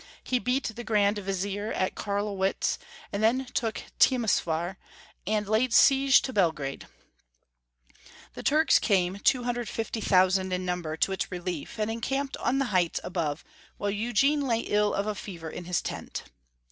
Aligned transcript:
He 0.23 0.39
beat 0.39 0.71
the 0.75 0.83
Grand 0.83 1.19
Vizier 1.19 1.71
at 1.73 1.93
Carlowitz, 1.93 2.79
and 3.13 3.21
then 3.21 3.45
took 3.53 3.83
Temeswar, 3.99 4.77
and 5.27 5.47
laid 5.47 5.73
siege 5.75 6.23
to 6.23 6.33
Belgrade. 6.33 6.87
The 8.33 8.41
Turks 8.41 8.79
came, 8.79 9.19
250,000 9.19 10.51
in* 10.51 10.65
num 10.65 10.81
ber, 10.81 10.97
to 10.97 11.11
its 11.11 11.31
relief, 11.31 11.77
and 11.77 11.91
encamped 11.91 12.35
on 12.37 12.57
the 12.57 12.65
heights 12.73 12.99
above, 13.03 13.43
while 13.77 13.91
Eugene 13.91 14.41
lay 14.47 14.61
ill 14.61 14.91
of 14.95 15.05
a 15.05 15.13
fever 15.13 15.51
in 15.51 15.65
his 15.65 15.83
tent. 15.83 16.23